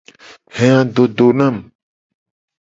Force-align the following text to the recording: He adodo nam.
He 0.55 0.67
adodo 0.79 1.27
nam. 1.37 1.55